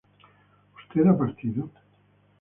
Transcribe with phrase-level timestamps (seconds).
[0.79, 1.69] ¿Usted ha partido?